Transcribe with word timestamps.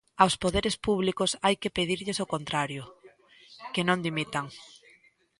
Aos 0.21 0.35
poderes 0.43 0.75
públicos 0.85 1.31
hai 1.45 1.55
que 1.61 1.73
pedirlles 1.77 2.19
o 2.23 2.29
contrario: 2.33 2.83
que 3.73 3.85
non 3.87 4.03
dimitan. 4.05 4.45